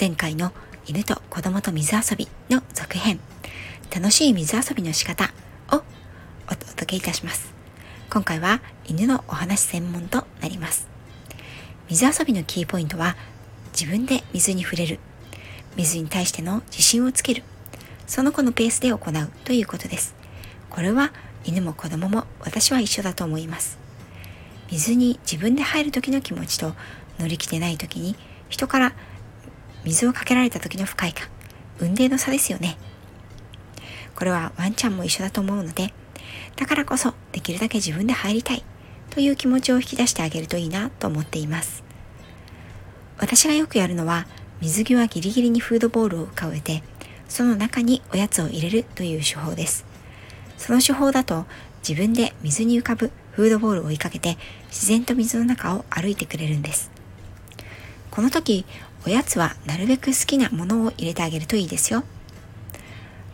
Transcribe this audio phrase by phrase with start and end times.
[0.00, 0.50] 前回の
[0.86, 3.20] 犬と子供と水遊びの続編
[3.94, 5.30] 楽しい水遊びの仕方
[5.70, 5.82] を
[6.50, 7.52] お届けいたします。
[8.08, 10.88] 今回は犬のお話専門となります。
[11.90, 13.14] 水遊びのキーポイントは
[13.78, 15.00] 自分で水に触れる。
[15.76, 17.42] 水に対しての自信をつける。
[18.06, 20.14] その子のペースで行うということです。
[20.70, 21.12] これは
[21.44, 23.78] 犬も子供も私は一緒だと思います。
[24.70, 26.72] 水に自分で入る時の気持ちと
[27.18, 28.16] 乗り気でない時に
[28.48, 28.94] 人から
[29.84, 31.28] 水をかけられた時の不快感。
[31.80, 32.76] 運命の差ですよね。
[34.14, 35.94] これはワンちゃんも一緒だと思うので
[36.56, 38.62] だからこそできるだけ自分で入りたい
[39.08, 41.82] という気持ちを引き出してあげるといいなと思っています。
[43.18, 44.26] 私がよくやるのは
[44.60, 46.82] 水際ギリギリにフードボールを浮かべて
[47.28, 49.86] その中におやつを入れるという手法です。
[50.58, 51.46] その手法だと
[51.86, 54.36] 自分で水に浮かぶフードボールを追いかけて
[54.68, 56.90] 自然と水の中を歩いてくれるんです。
[58.10, 58.66] この時
[59.06, 62.04] おやつはなるべく好きなものを入れてあげるといいですよ。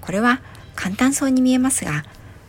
[0.01, 0.41] これは
[0.75, 2.05] 簡単そうに見えますが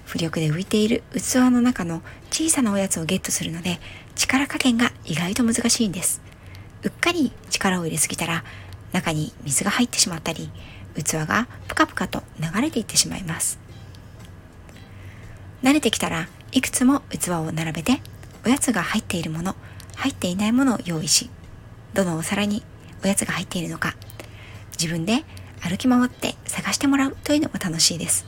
[0.05, 3.79] 浮力で浮いている器の中の小さなおやつをゲットするので
[4.15, 6.21] 力加減が意外と難しいんです。
[6.83, 8.43] うっかり力を入れすぎたら
[8.91, 10.49] 中に水が入ってしまったり
[10.95, 13.59] 器がプカプカと流れていってしまいます。
[15.63, 18.01] 慣れてきたらいくつも器を並べて
[18.45, 19.55] おやつが入っているもの
[19.95, 21.29] 入っていないものを用意し
[21.93, 22.63] どのお皿に
[23.03, 23.95] おやつが入っているのか
[24.80, 25.23] 自分で
[25.62, 28.25] 歩き回って探してもらうというのも楽しいです。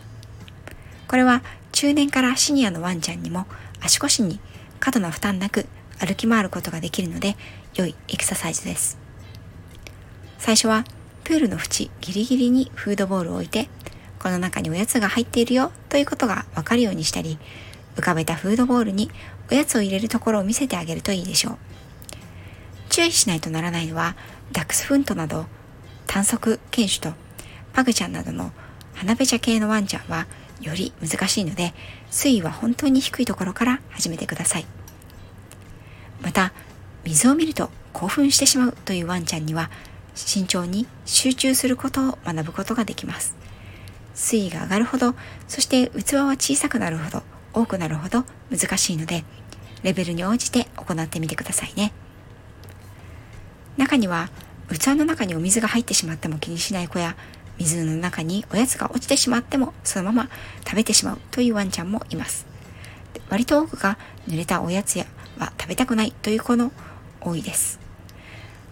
[1.08, 1.42] これは
[1.72, 3.46] 中年からシニアのワンちゃんにも
[3.82, 4.40] 足腰に
[4.80, 5.66] 過度な負担なく
[6.00, 7.36] 歩き回ることができるので
[7.76, 8.98] 良いエクササイズです。
[10.38, 10.84] 最初は
[11.24, 13.70] プールの縁ギリギリにフードボールを置いて
[14.20, 17.38] この中におやつが入っているよということがわかるようにしたり
[17.96, 19.12] 浮かべたフードボールに
[19.52, 21.58] おやつを入れるところを見せてあげるといいでしょう。
[23.00, 24.18] 注意しないとならないのは
[24.52, 25.46] ダックスフントなど
[26.06, 27.18] 短足犬種と
[27.72, 28.52] パグちゃんなどの
[28.94, 30.28] 花べちゃ系のワンちゃんは
[30.60, 31.74] より難しいので
[32.10, 34.66] 水位は本当に低いところから始めてください。
[36.22, 36.52] また
[37.06, 39.72] 水を見ると興奮してしまうというワンちゃんには
[40.14, 43.34] 慎重に集中することを学ぶことができます。
[44.14, 45.16] 水位が上がるほど
[45.48, 47.24] そして器は小さくなるほど
[47.54, 49.24] 多くなるほど難しいので
[49.84, 51.94] レベルに応じて行ってみてくださいね。
[53.80, 54.30] 中には
[54.70, 57.16] 器の中にお水が入ってしまっても気にしない子や
[57.58, 60.30] 水の中におやつが落ちてしまってもそのまま
[60.66, 62.46] 食べてしまうというワンちゃんもいます。
[63.30, 63.98] 割と多くが
[64.28, 65.06] 濡れたおやつや
[65.38, 66.72] は食べたくないという子の
[67.22, 67.80] 多いです。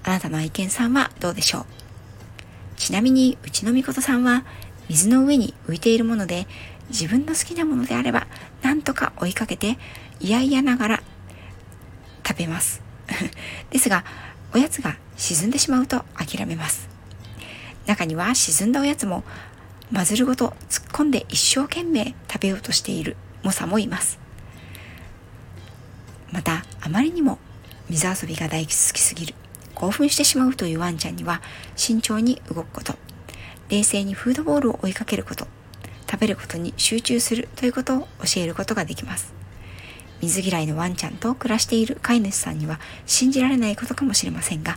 [0.04, 1.66] あなたの愛犬さんはどうでしょう？
[2.76, 4.44] ちなみにうちのみことさんは
[4.90, 6.48] 水の上に浮いているもので
[6.90, 8.28] 自分の好きなものであれば
[8.62, 9.78] なんとか追いかけて
[10.20, 11.04] 嫌々ながら
[12.28, 12.82] 食べます。
[13.72, 14.04] ですが
[14.54, 16.90] おやつが沈んでしまうと諦めます。
[17.86, 19.24] 中には沈んだおやつも
[19.92, 24.20] マズルごと突っ込んで一生懸命食べようとしている猛者もいます。
[26.32, 27.40] またあまりにも
[27.90, 29.34] 水遊びが大好きすぎる
[29.74, 31.42] 興奮してしまうというワンちゃんには
[31.76, 32.96] 慎重に動くこと
[33.70, 35.48] 冷静にフードボールを追いかけること
[36.10, 39.34] 食べることに集中するということを教えることができます。
[40.22, 44.76] 水嫌いのワンちゃんと暮らしている飼い主さんには信じられないことかもしれませんが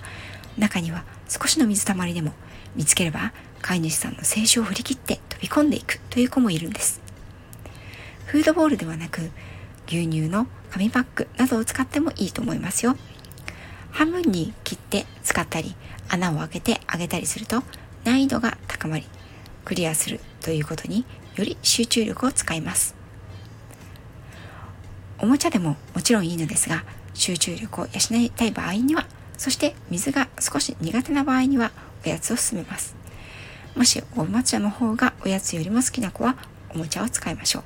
[0.58, 2.32] 中には少しの水たまりでも
[2.76, 7.00] 見つければ飼い主さんの静止を振り切って飛び込んでいくという子もいるんです。
[8.26, 9.30] フードボールではなく
[9.86, 12.96] 牛乳の紙パックなどを使ってもいいと思いますよ。
[13.90, 15.74] 半分に切って使ったり
[16.08, 17.62] 穴を開けてあげたりすると
[18.04, 19.06] 難易度が高まり
[19.64, 21.04] クリアするということに
[21.34, 22.99] より集中力を使います。
[25.22, 26.84] おもちゃでももちろんいいのですが
[27.14, 29.06] 集中力を養いたい場合には
[29.36, 31.72] そして水が少し苦手な場合には
[32.04, 32.94] おやつを勧めます。
[33.74, 36.36] もしおもちゃの方がおやつよりも好きな子は
[36.74, 37.62] おもちゃを使いましょう。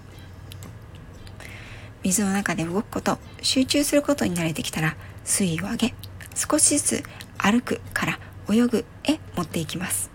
[2.02, 5.94] 水の中で動くこと集中することに慣れてきたら水位を上げ
[6.34, 7.04] 少しずつ
[7.38, 8.18] 歩くから
[8.50, 10.10] 泳ぐへ持っていきます。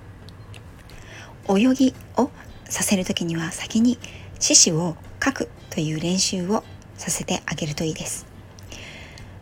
[1.49, 2.29] 泳ぎを
[2.65, 3.97] させる時には先に
[4.39, 6.63] 獅子を書くという練習を
[6.99, 8.27] させてあげるといいです。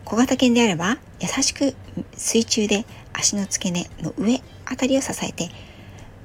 [0.04, 1.74] 小型犬であれば優しく
[2.16, 5.50] 水中で足の付け根の上あたりを支えて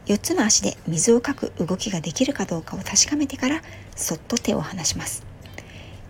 [0.06, 3.62] 4つの足で水をかく動きができるかどうかを確かめてから
[3.96, 5.26] そっと手を離します。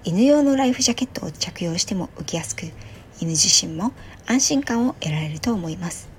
[0.03, 2.63] 犬用のライフジャケットを着用しても浮きやすく
[3.21, 3.93] 犬自身も
[4.25, 6.09] 安心感を得られると思います。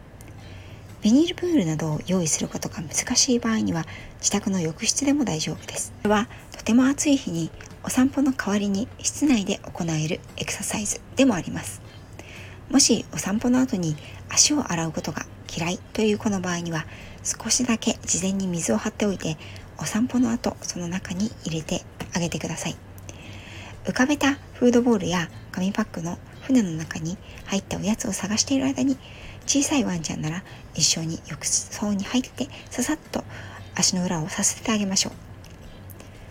[1.03, 3.85] ビニールプールなどを用意することが難しい場合には
[4.21, 5.93] 自宅の浴室でも大丈夫です。
[6.03, 7.51] これはとても暑い日に
[7.87, 11.83] お散歩の代わりに室内で行えるエクササイズでもあります。
[12.71, 13.95] もしお散歩の後に
[14.31, 16.87] 足を洗うことが嫌いという子の場合には
[17.23, 19.37] 少しだけ事前に水を張っておいて
[19.79, 21.83] お散歩の後その中に入れて
[22.15, 22.77] あげてください。
[23.85, 28.97] 浮かべたフードボールや紙パックの船の中に入ったおやつを探している間に
[29.47, 30.43] 小さいワンちゃんなら
[30.75, 33.25] 一緒に浴槽に入ってささっと
[33.75, 35.13] 足の裏をさせてあげましょう。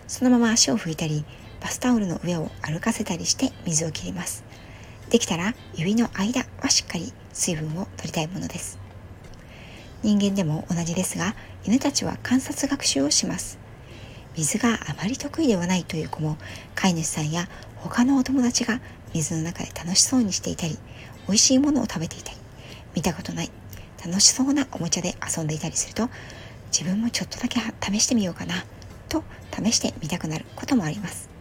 [0.08, 1.24] そのまま足を拭いたり
[1.64, 4.44] バスタオルの上を歩かせたりして水を切ります。
[5.08, 8.78] できたら指の間はしっかり水分を取りたいものです。
[10.02, 11.34] 人間でも同じですが
[11.64, 13.58] 犬たちは観察学習をします。
[14.36, 16.36] 水があまり得意ではないという子も
[16.74, 18.82] 飼い主さんや他のお友達が
[19.14, 20.76] 水の中で楽しそうにしていたり
[21.28, 22.36] 美味しいものを食べていたり
[22.94, 23.50] 見たことない
[24.04, 26.10] 楽しそうなおもちゃで遊んでいたりすると
[26.66, 28.66] 自分もちょっとだけ試してみようかな
[29.08, 31.33] と試してみたくなることもあります。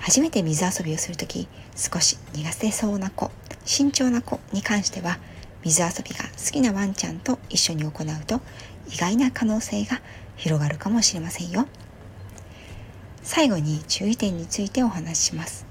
[0.00, 3.30] 初めて水遊びをする時少し苦手そうな子
[3.64, 5.18] 慎重な子に関しては
[5.62, 8.40] 水遊びが好きなワンちゃんと一緒に行うと
[8.88, 10.00] 意外な可能性が
[10.36, 11.66] 広がるかもしれませんよ。
[13.22, 15.66] 最後に注意点についてお話しします。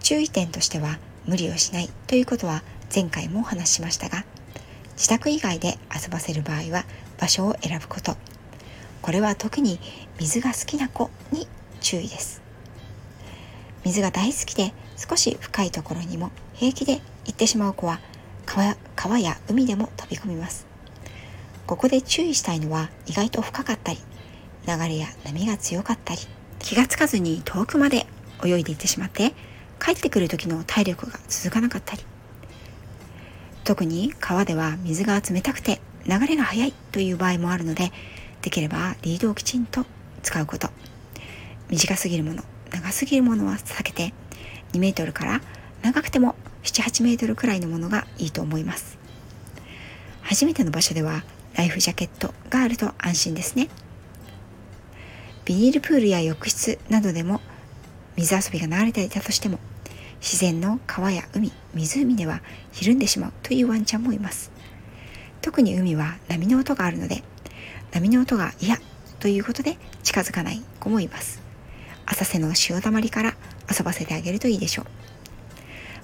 [0.00, 2.62] 注意点としては無理をしないということは
[2.92, 4.24] 前回もお話ししましたが
[4.96, 6.84] 自宅以外で遊ばせる場合は
[7.18, 8.16] 場所を選ぶこと。
[9.00, 9.78] これは特に
[10.18, 11.46] 水が好きな子に
[11.80, 12.47] 注意です。
[13.88, 18.00] 水が大好きで少し深いところにも平気で行ってしまう子は
[18.44, 20.66] 川や海でも飛び込みます。
[21.66, 23.98] ここで注意したいのは意外と深かったり
[24.66, 26.20] 流れや波が強かったり
[26.58, 28.06] 気がつかずに遠くまで
[28.44, 29.32] 泳いでいってしまって
[29.80, 32.04] 帰ってくる時の体力が続かなかったり。
[33.64, 37.90] 特に川では水が冷たくて流れが速いという場合もあるので
[38.42, 39.86] できればリードをきちんと
[40.22, 40.68] 使うこと。
[41.70, 42.42] 短すぎるもの。
[42.70, 44.12] 長すぎるものは避けて
[44.72, 45.40] 2メートルから
[45.82, 48.98] 長くても78メートルくらいのものがいいと思います。
[50.22, 51.22] 初めての場所では
[51.54, 53.68] ライフジャケットがあると安心ですね。
[55.44, 57.40] ビニールプールや浴室などでも
[58.16, 59.58] 水遊びが流れていたとしても
[60.20, 62.42] 自然の川や海湖では
[62.72, 64.50] ひるんでしまうというワンちゃんもいます。
[65.40, 67.22] 特に海は波の音があるので
[67.92, 68.76] 波の音が嫌
[69.20, 71.47] ということで近づかない子もいます。
[72.10, 73.34] 浅瀬の潮だまりから
[73.70, 74.86] 遊ばせてあげるといいでしょう。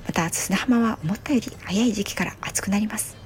[0.07, 3.17] また砂浜は思ったより早い時期から暑くなります。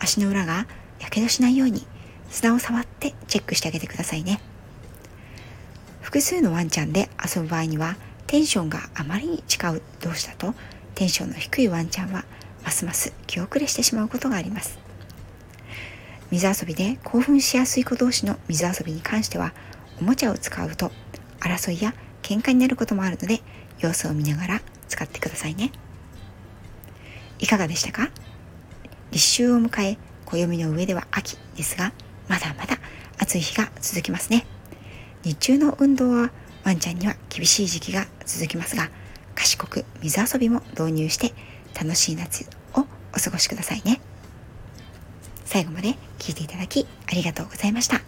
[0.00, 0.66] 足の裏が
[0.98, 1.86] やけどしないように
[2.28, 4.40] 砂を触ってチェックしてあげてくださいね。
[6.00, 7.96] 複数のワンちゃんで遊ぶ場合には
[8.26, 10.54] テンションがあまりに違う同士だと
[10.96, 12.24] テンションの低いワンちゃんは
[12.64, 14.78] ますます気遅れしてしまうことがあります。
[16.32, 19.52] 水遊びで興奮しやすい子同士の水遊びに関しては
[20.00, 20.92] おもちゃを使うと
[21.40, 23.40] 争いや喧嘩になることもあるので
[23.78, 25.72] 様子を見ながら使ってくださいね。
[27.38, 28.10] いかがでしたか？
[29.10, 31.92] 立秋を迎え暦の上では秋ですが
[32.28, 32.76] まだまだ
[33.18, 34.46] 暑い日が続きますね。
[35.24, 36.30] 日中の運動は
[36.64, 38.90] ワンちゃんには厳しい時期が続きますが
[39.34, 41.32] 賢く水遊びも導入して
[41.74, 42.44] 楽しい夏
[42.74, 42.80] を
[43.14, 44.00] お過ごしくださいね。
[45.44, 48.02] 最後まで聞いていただきありがとうございました。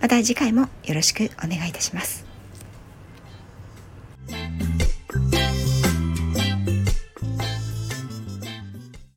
[0.00, 2.25] また次回もよろしくお願いいたします。